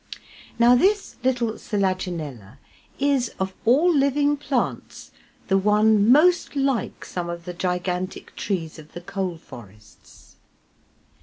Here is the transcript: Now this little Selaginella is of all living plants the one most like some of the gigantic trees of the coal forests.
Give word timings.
Now 0.57 0.73
this 0.73 1.17
little 1.23 1.59
Selaginella 1.59 2.57
is 2.97 3.35
of 3.39 3.53
all 3.65 3.95
living 3.95 4.35
plants 4.35 5.11
the 5.47 5.59
one 5.59 6.11
most 6.11 6.55
like 6.55 7.05
some 7.05 7.29
of 7.29 7.45
the 7.45 7.53
gigantic 7.53 8.35
trees 8.35 8.79
of 8.79 8.93
the 8.93 9.01
coal 9.01 9.37
forests. 9.37 10.37